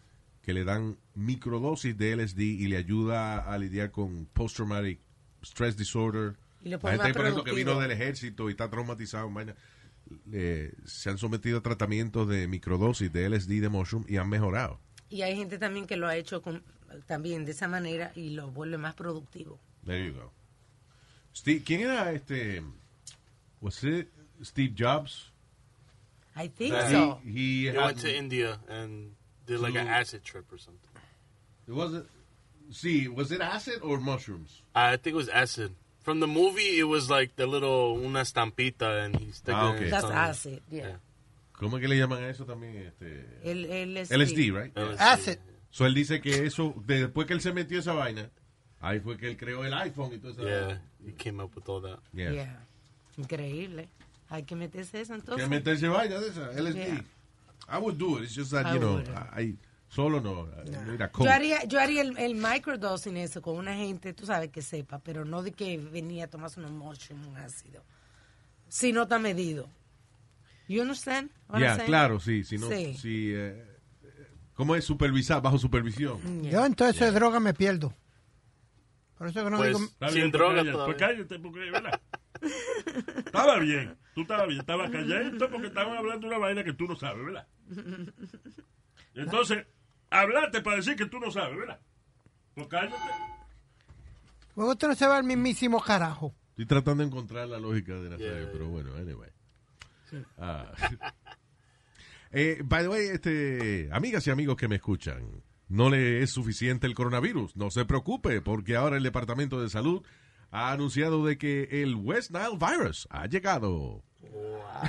[0.42, 5.00] que le dan microdosis de LSD y le ayuda a lidiar con post-traumatic
[5.42, 6.37] stress disorder.
[6.62, 9.28] Y lo La gente, por ejemplo, que vino del ejército y está traumatizado,
[10.27, 14.79] le- se han sometido a tratamientos de microdosis de LSD de mushroom y han mejorado.
[15.09, 16.62] Y hay gente también que lo ha hecho con-
[17.07, 19.59] también de esa manera y lo vuelve más productivo.
[19.85, 20.33] There you go.
[21.35, 22.62] Steve, ¿Quién era este?
[23.61, 24.09] Was it
[24.42, 25.33] Steve Jobs?
[26.37, 27.21] I think That so.
[27.25, 29.14] He, he He had- went to India and
[29.47, 30.90] did like an acid trip or something.
[31.69, 32.07] Was it?
[32.71, 34.62] See, was it acid or mushrooms?
[34.75, 35.73] I think it was acid.
[36.07, 39.90] From the movie, it was like the little una estampita, and he stuck Ah, okay.
[39.90, 41.01] That's acid, yeah.
[41.59, 42.77] ¿Cómo es que le llaman a eso también?
[42.77, 43.66] Este, El,
[43.97, 44.73] LSD, right?
[44.77, 45.01] LSD.
[45.01, 45.38] Acid.
[45.73, 48.31] So él dice que eso, de- después que él se metió esa vaina,
[48.81, 50.42] ahí fue que él creó el iPhone y todo eso.
[50.45, 51.99] Yeah, he came up with all that.
[52.12, 52.31] Yeah.
[52.31, 52.61] Yeah.
[53.19, 53.88] Increíble.
[54.29, 55.42] Hay que meterse eso entonces.
[55.42, 56.77] Que meterse vaina de esa, LSD.
[56.77, 57.05] Yeah.
[57.69, 58.23] I would do it.
[58.27, 59.16] It's just that, I you know, wouldn't.
[59.19, 59.57] I,
[59.96, 60.46] solo no.
[60.87, 64.61] Mira, Yo haría, yo haría el, el microdosing eso con una gente, tú sabes, que
[64.61, 67.82] sepa, pero no de que venía a tomarse unos mushrooms, un ácido.
[68.68, 69.68] Si no está medido.
[70.68, 71.30] You understand?
[71.59, 72.44] Ya, claro, sí.
[72.44, 72.94] Si no, Sí.
[72.94, 73.64] si, eh,
[74.54, 75.40] ¿Cómo es supervisar?
[75.40, 76.42] Bajo supervisión.
[76.42, 77.94] Yo entonces de droga me pierdo.
[79.16, 79.85] Por eso que no Pues, digo...
[79.85, 80.96] Está Sin bien, pues droga cállate, todavía.
[80.96, 82.00] Pues cállate, porque, ¿verdad?
[83.24, 83.96] estaba bien.
[84.14, 84.61] Tú estabas bien.
[84.61, 87.46] Estabas calladito porque estaban hablando de una vaina que tú no sabes, ¿verdad?
[89.14, 89.66] Entonces,
[90.11, 91.81] hablaste para decir que tú no sabes, ¿verdad?
[92.55, 92.97] Pues cállate.
[94.55, 96.35] Luego usted no se va al mismísimo carajo.
[96.51, 98.53] Estoy tratando de encontrar la lógica de la Yeah, serie, yeah.
[98.53, 99.31] pero bueno, anyway.
[100.38, 100.73] Ah.
[102.33, 106.87] Eh, by the way, este, amigas y amigos que me escuchan, no le es suficiente
[106.87, 107.57] el coronavirus.
[107.57, 110.03] No se preocupe, porque ahora el Departamento de Salud
[110.51, 114.03] ha anunciado de que el West Nile virus ha llegado.
[114.21, 114.83] Diablo.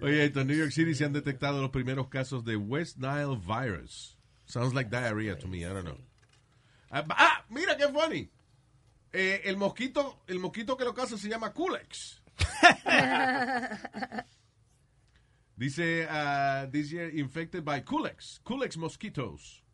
[0.00, 3.36] Oye, esto, en New York City se han detectado los primeros casos de West Nile
[3.36, 4.16] virus.
[4.46, 5.98] Sounds like diarrhea to me, I don't know.
[6.90, 8.30] Ah, ah, mira qué funny.
[9.12, 12.22] Eh, el mosquito, el mosquito que lo causa se llama Culex.
[15.56, 19.64] Dice, uh, this year infected by Culex, Culex mosquitoes,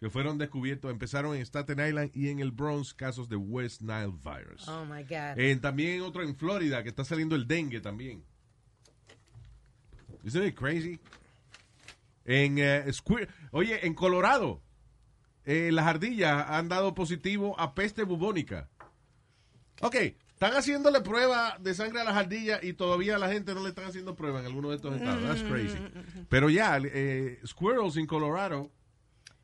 [0.00, 4.14] que fueron descubiertos, empezaron en Staten Island y en el Bronx casos de West Nile
[4.24, 4.66] virus.
[4.68, 5.38] Oh my God.
[5.38, 8.24] Eh, también otro en Florida, que está saliendo el dengue también.
[10.24, 10.98] Isn't it crazy?
[12.24, 14.62] En eh, Squir- Oye, en Colorado,
[15.44, 18.68] eh, las ardillas han dado positivo a peste bubónica.
[19.82, 23.62] Ok, están haciéndole prueba de sangre a las ardillas y todavía a la gente no
[23.62, 25.22] le están haciendo prueba en alguno de estos estados.
[25.22, 25.76] That's crazy.
[26.30, 28.70] Pero ya, eh, squirrels en Colorado,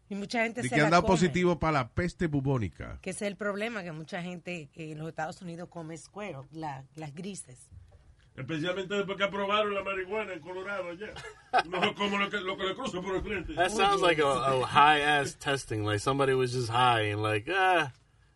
[0.09, 1.15] Y mucha gente de se que la han dado come.
[1.15, 2.99] positivo para la peste bubónica.
[3.03, 6.47] Que ese es el problema, que mucha gente que en los Estados Unidos come squirrel,
[6.53, 7.70] la- las grises.
[8.37, 11.13] Especialmente después que aprobaron la marihuana en Colorado allá.
[11.69, 13.55] No como lo que, lo que le cruza por el frente.
[13.55, 15.85] That sounds like a, a high ass testing.
[15.85, 17.93] Like somebody was just high and like, ah,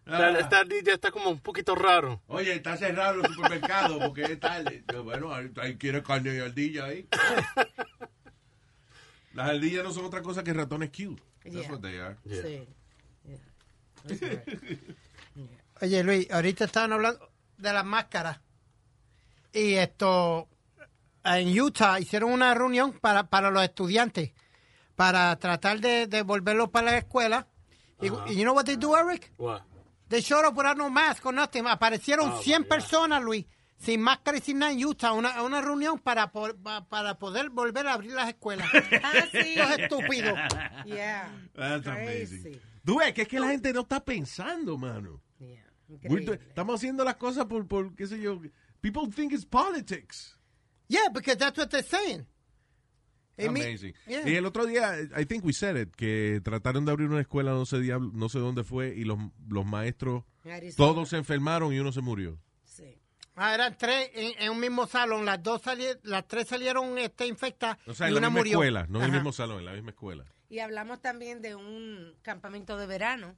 [0.06, 0.38] esta, Ah.
[0.38, 2.20] esta ardilla está como un poquito raro.
[2.26, 4.84] Oye, está cerrado el supermercado porque es tarde.
[5.02, 7.08] Bueno, ahí, ahí quiere carne de ardilla ahí.
[9.32, 11.22] Las ardillas no son otra cosa que ratones cute.
[11.42, 11.70] That's Yeah.
[11.70, 12.16] what they are.
[12.26, 12.66] Sí.
[13.24, 13.38] Yeah.
[14.06, 14.78] Right.
[15.80, 18.38] Oye, Luis, ahorita estaban hablando de las máscaras.
[19.54, 20.48] Y esto,
[21.24, 24.32] en Utah hicieron una reunión para, para los estudiantes,
[24.96, 27.46] para tratar de, de volverlos para la escuela.
[28.00, 28.24] Y, Ajá.
[28.28, 29.32] y you know what they do, Eric?
[29.38, 29.62] What?
[30.08, 31.64] They showed up without no mask or nothing.
[31.66, 32.68] Aparecieron Oh, 100 my God.
[32.68, 33.46] personas, Luis,
[33.78, 37.94] sin máscara y sin nada en Utah, una, una reunión para, para poder volver a
[37.94, 38.68] abrir las escuelas.
[39.02, 39.54] Ah, sí.
[39.56, 40.38] Los estúpidos.
[40.84, 41.30] Yeah.
[41.54, 42.36] That's Crazy.
[42.36, 42.60] amazing.
[42.84, 45.20] Tú ves que es que la gente no está pensando, mano.
[45.38, 45.64] Yeah.
[46.48, 48.40] Estamos haciendo las cosas por, por, qué sé yo.
[48.84, 50.36] People think it's politics.
[50.88, 52.26] Yeah, because that's what they're saying.
[53.38, 53.94] It Amazing.
[54.06, 54.28] yeah.
[54.28, 57.52] Y el otro día, I think we said it, que trataron de abrir una escuela,
[57.52, 59.18] no sé, diablo- no sé dónde fue, y los,
[59.48, 60.76] los maestros, Arizona.
[60.76, 62.38] todos se enfermaron y uno se murió.
[62.64, 63.00] Sí.
[63.36, 65.24] Ah, eran tres en, en un mismo salón.
[65.24, 68.40] Las dos sali- las tres salieron este, infectadas O sea, y en la una misma
[68.40, 68.52] murió.
[68.58, 69.18] escuela, no en el Ajá.
[69.18, 70.26] mismo salón, en la misma escuela.
[70.50, 73.34] Y hablamos también de un campamento de verano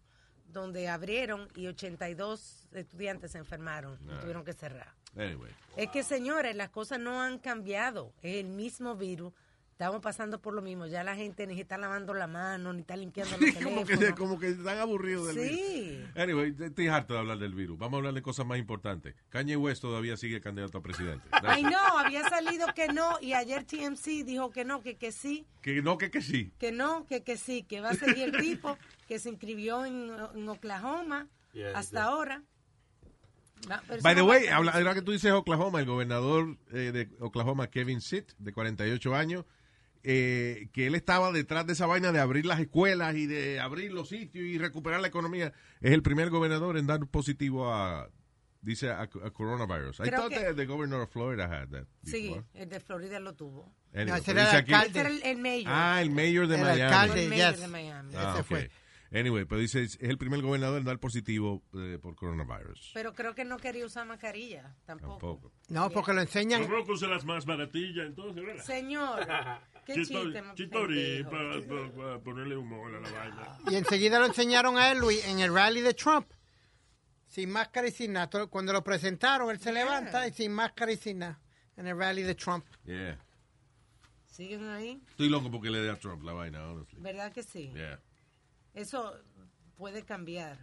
[0.53, 4.93] donde abrieron y 82 estudiantes se enfermaron y tuvieron que cerrar.
[5.17, 5.53] Anyway.
[5.77, 8.13] Es que, señores, las cosas no han cambiado.
[8.23, 9.33] Es el mismo virus.
[9.77, 10.87] Estamos pasando por lo mismo.
[10.87, 14.19] Ya la gente ni está lavando la mano, ni está limpiando los como, que, teléfonos.
[14.19, 15.91] como que están aburridos del Sí.
[15.91, 16.17] virus.
[16.17, 17.77] Anyway, estoy harto de hablar del virus.
[17.77, 19.15] Vamos a hablar de cosas más importantes.
[19.29, 21.29] Kanye West todavía sigue candidato a presidente.
[21.43, 25.47] Ay, no, había salido que no y ayer TMC dijo que no, que, que sí,
[25.61, 26.51] Que no, que, que sí.
[26.59, 30.11] que no, que, que sí, que va a seguir el tipo que se inscribió en,
[30.35, 32.05] en Oklahoma Yeah, hasta yeah.
[32.05, 32.43] ahora.
[33.69, 38.01] No, By the way, ahora que tú dices Oklahoma, el gobernador eh, de Oklahoma, Kevin
[38.01, 39.45] Sitt, de 48 años,
[40.09, 43.93] eh, que él estaba detrás de esa vaina de abrir las escuelas y de abrir
[43.93, 48.09] los sitios y recuperar la economía, es el primer gobernador en dar positivo a,
[48.61, 49.99] dice, a, a coronavirus.
[49.99, 53.19] I Creo thought que- the, the governor of Florida had that Sí, el de Florida
[53.19, 53.75] lo tuvo.
[53.93, 55.01] Anyway, No, ese pero era dice el aquí- alcalde.
[55.01, 55.73] Ese era el, el mayor.
[55.75, 56.81] Ah, el mayor de El Miami.
[56.83, 57.61] alcalde, El mayor yes.
[57.63, 58.15] de Miami.
[58.17, 58.71] Ah, Ese fue.
[59.13, 62.91] Anyway, pero dice, es el primer gobernador en dar positivo eh, por coronavirus.
[62.93, 65.13] Pero creo que no quería usar mascarilla tampoco.
[65.19, 65.53] Tampoco.
[65.69, 66.63] No, porque lo enseñan.
[66.63, 68.65] Tampoco usa las más baratillas, entonces, ¿verdad?
[68.65, 69.21] Señor,
[69.87, 71.31] qué chiste pendejo.
[71.31, 73.59] para, ponerle humor a la vaina.
[73.71, 76.27] Y enseguida lo enseñaron a él, Luis, en el rally de Trump.
[77.29, 78.47] Sin máscara y sin nada.
[78.49, 81.41] Cuando lo presentaron, él se levanta y sin máscara y sin nada.
[81.77, 82.67] En el rally de Trump.
[82.85, 83.19] Yeah.
[84.25, 85.03] ¿Siguen ahí?
[85.11, 87.01] Estoy loco porque le dé a Trump la vaina, honestly.
[87.01, 87.73] ¿Verdad que sí?
[87.75, 88.01] Yeah.
[88.75, 89.15] Eso
[89.77, 90.59] puede cambiar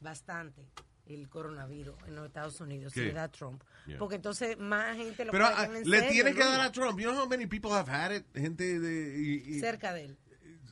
[0.00, 0.70] bastante
[1.08, 3.00] el coronavirus en los Estados Unidos ¿Qué?
[3.00, 3.62] si le da a Trump.
[3.86, 3.98] Yeah.
[3.98, 6.50] Porque entonces más gente lo Pero puede ah, en le serio, tiene que ¿no?
[6.50, 6.98] dar a Trump.
[7.00, 8.24] You know how many people have had it?
[8.34, 10.18] Gente de, y- y- cerca de él.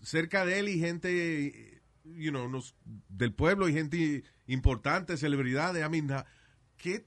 [0.02, 2.74] cerca de él y gente, you know, unos-
[3.08, 5.84] del pueblo y gente importante, celebridades.
[5.84, 6.24] I mean,
[6.76, 7.06] ¿qué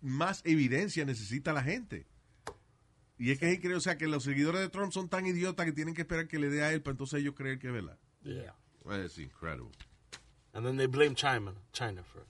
[0.00, 2.06] más evidencia necesita la gente?
[3.18, 5.64] Y es que es increíble, o sea, que los seguidores de Trump son tan idiotas
[5.64, 7.72] que tienen que esperar que le dé a él para entonces ellos creer que es
[7.72, 7.98] verdad.
[8.22, 8.54] Yeah.
[9.02, 9.70] Es incredible.
[10.52, 12.28] And then they blame China, China for it.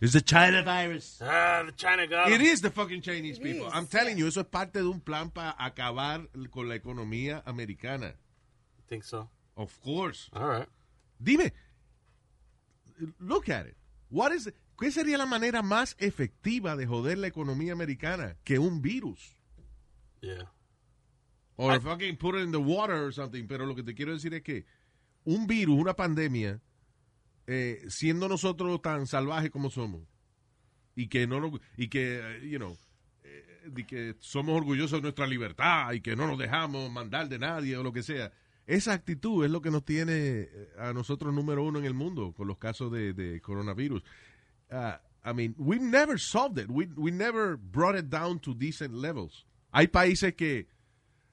[0.00, 1.20] It's the China virus.
[1.20, 3.66] Ah, the China got It is the fucking Chinese It people.
[3.66, 7.42] is, I'm telling you, eso es parte de un plan para acabar con la economía
[7.46, 8.14] americana.
[8.88, 9.28] Think so?
[9.56, 10.30] Of course.
[10.32, 10.68] All right.
[11.20, 11.50] Dime,
[13.18, 13.76] look at it.
[14.08, 18.80] What is, ¿Qué sería la manera más efectiva de joder la economía americana que un
[18.80, 19.34] virus?
[20.20, 20.44] Yeah.
[21.56, 23.48] Or fucking put it in the water or something.
[23.48, 24.64] Pero lo que te quiero decir es que
[25.24, 26.60] un virus, una pandemia,
[27.50, 30.02] eh, siendo nosotros tan salvajes como somos,
[30.94, 32.76] y que no nos- y que, eh, you know,
[33.24, 37.76] eh, que somos orgullosos de nuestra libertad y que no nos dejamos mandar de nadie
[37.76, 38.30] o lo que sea.
[38.66, 42.32] Esa actitud es lo que nos tiene eh, a nosotros número uno en el mundo
[42.36, 44.02] con los casos de, de coronavirus.
[44.70, 44.92] Uh,
[45.24, 46.68] I mean, we never solved it.
[46.70, 49.46] We, we never brought it down to decent levels.
[49.72, 50.66] Hay países que,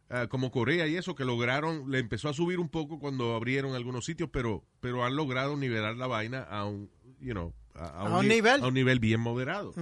[0.09, 3.75] uh, como Corea y eso, que lograron, le empezó a subir un poco cuando abrieron
[3.75, 6.89] algunos sitios, pero, pero han logrado nivelar la vaina a un,
[7.19, 8.63] you know, a, A un ni- nivel.
[8.63, 9.73] a un nivel bien moderado.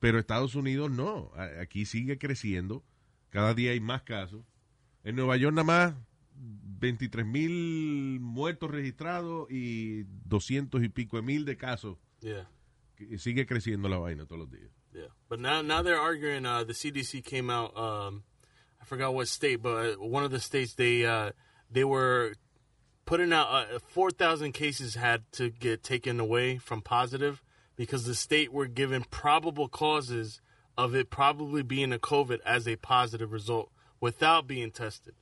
[0.00, 1.30] Pero Estados Unidos no.
[1.60, 2.82] Aquí sigue creciendo.
[3.30, 4.44] Cada día hay más casos.
[5.04, 5.94] En Nueva York nada más
[6.34, 11.98] 23 mil muertos registrados y 200 y pico de mil de casos.
[12.20, 12.48] Yeah.
[12.96, 14.70] Que Sigue creciendo la vaina todos los días.
[14.92, 16.44] Yeah, but now now they're arguing.
[16.44, 17.72] Uh, the CDC came out.
[17.76, 18.22] Um,
[18.82, 21.30] I forgot what state, but uh, one of the states they uh,
[21.70, 22.34] they were
[23.04, 27.42] putting out uh, four thousand cases had to get taken away from positive
[27.76, 30.40] because the state were given probable causes
[30.76, 33.70] of it probably being a COVID as a positive result
[34.00, 35.14] without being tested.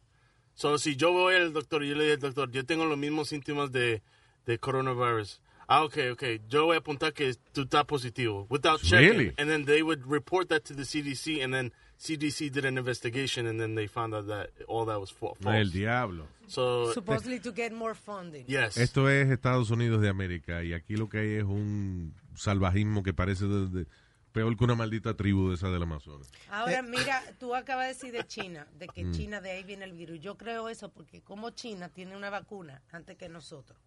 [0.55, 3.29] So si yo voy al doctor yo le digo al doctor, yo tengo los mismos
[3.29, 4.01] síntomas de,
[4.47, 5.39] de coronavirus.
[5.69, 6.41] Ah, okay, okay.
[6.49, 9.11] Yo voy a apuntar que tú estás positivo without checking.
[9.11, 9.33] Really?
[9.39, 11.71] And then they would report that to the CDC and then
[12.01, 15.55] CDC did an investigation and then they found out that all that was fa- false.
[15.59, 16.27] El diablo.
[16.47, 18.47] So Supposedly to get more funding.
[18.49, 23.03] yes, Esto es Estados Unidos de América y aquí lo que hay es un salvajismo
[23.03, 23.87] que parece de- de-
[24.33, 26.31] peor que una maldita tribu de esa del Amazonas.
[26.51, 29.13] Ahora, mira, tú acabas de decir de China, de que Mm.
[29.13, 30.21] China de ahí viene el virus.
[30.21, 33.79] Yo creo eso porque como China tiene una vacuna antes que nosotros.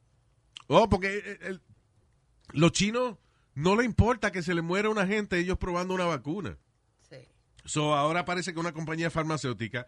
[0.68, 1.62] Oh, porque el- el-
[2.52, 3.18] los chinos
[3.56, 6.58] no le importa que se le muera una gente ellos probando una vacuna.
[7.66, 9.86] So, ahora parece que una compañía farmacéutica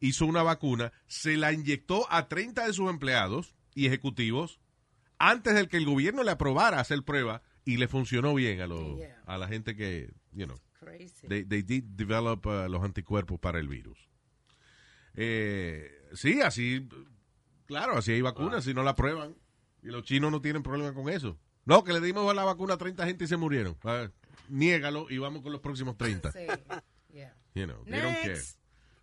[0.00, 4.60] hizo una vacuna, se la inyectó a 30 de sus empleados y ejecutivos
[5.18, 8.96] antes de que el gobierno le aprobara hacer prueba y le funcionó bien a, los,
[8.98, 9.20] Yeah.
[9.26, 10.56] a la gente que, you know,
[11.28, 13.98] they, they did develop uh, los anticuerpos para el virus.
[15.14, 16.88] Eh, sí, así,
[17.66, 19.34] claro, así hay vacunas, si no la prueban.
[19.82, 21.38] Y los chinos no tienen problema con eso.
[21.64, 23.76] No, que le dimos la vacuna a 30 gente y se murieron.
[24.48, 26.32] Niégalo y vamos con los próximos 30.
[26.32, 26.38] Sí.
[27.18, 27.34] Yeah.
[27.54, 28.34] You know, they don't care.
[28.34, 28.58] Next.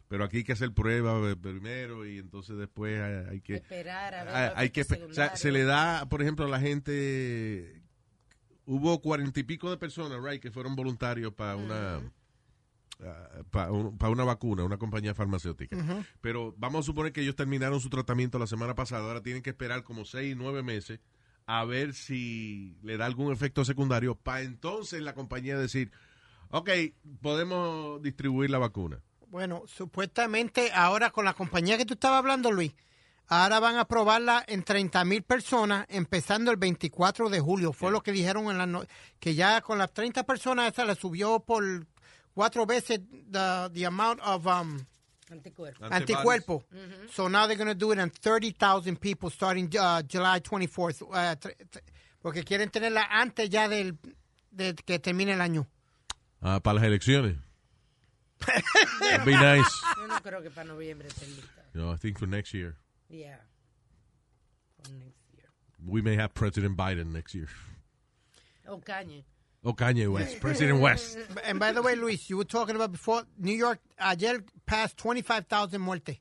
[0.08, 3.56] Pero aquí hay que hacer pruebas eh, primero y entonces después hay, que...
[3.56, 7.82] Esperar a ver hay, que o sea, se le da, por ejemplo, a la gente...
[8.68, 12.02] Hubo cuarenta y pico de personas, right, que fueron voluntarios para una...
[13.52, 15.76] para una vacuna, una compañía farmacéutica.
[16.22, 19.50] Pero vamos a suponer que ellos terminaron su tratamiento la semana pasada, ahora tienen que
[19.50, 21.00] esperar como seis, nueve meses
[21.48, 25.92] a ver si le da algún efecto secundario para entonces la compañía decir,
[26.52, 26.70] ok,
[27.22, 29.00] podemos distribuir la vacuna.
[29.28, 32.74] Bueno, supuestamente ahora con la compañía que tú estabas hablando, Luis,
[33.28, 37.74] ahora van a probarla en 30 mil personas empezando el 24 de julio.
[37.74, 38.84] Fue lo que dijeron en la no-
[39.20, 41.64] que ya con las 30 personas esa le subió por
[42.34, 43.00] cuatro veces
[43.32, 44.80] the, the amount of um,
[45.32, 45.92] Anticuerpos.
[45.92, 46.64] anticuerpos.
[47.12, 51.02] So now they're going to do it on 30,000 people starting uh, July 24th.
[51.02, 51.36] uh,
[52.22, 53.98] porque quieren tenerla antes ya del,
[54.52, 55.68] de que termine el año.
[56.48, 57.38] Ah, para las elecciones.
[59.00, 59.66] That'd be nice.
[59.98, 61.64] Yo no creo que para noviembre esté lista.
[61.74, 62.76] No, I think for next year.
[63.10, 63.38] Yeah.
[64.84, 65.50] For next year.
[65.84, 67.48] We may have President Biden next year.
[68.68, 69.24] O Kanye.
[69.64, 70.40] O Kanye West.
[70.40, 71.18] President West.
[71.46, 75.82] And by the way, Luis, you were talking about before, New York ayer passed 25,000
[75.82, 76.20] muertes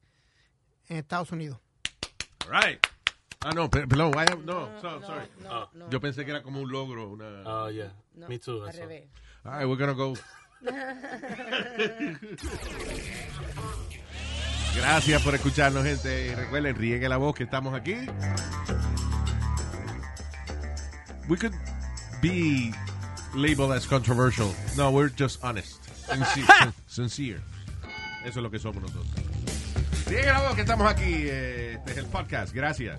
[0.89, 1.59] en Estados Unidos.
[2.49, 2.79] Right.
[3.45, 4.14] Ah, no, per- perdón.
[4.16, 5.27] I have- no, so- no, sorry.
[5.43, 5.91] no, no.
[5.91, 7.11] Yo pensé que era como un logro.
[7.12, 7.43] Una...
[7.45, 8.62] Oh yeah, No, me too.
[8.64, 9.09] Al revés.
[9.47, 10.14] All right, we're gonna go.
[14.74, 16.26] Gracias por escucharnos, gente.
[16.28, 17.95] Y recuerden, riegue la voz que estamos aquí.
[21.28, 21.55] We could
[22.20, 22.72] be
[23.34, 24.53] labeled as controversial.
[24.76, 25.82] No, we're just honest.
[26.07, 26.72] Sincere.
[26.86, 27.40] sincere.
[28.24, 29.07] Eso es lo que somos nosotros.
[30.07, 31.05] Riegue la voz que estamos aquí.
[31.28, 32.53] eh, Este es el podcast.
[32.53, 32.99] Gracias.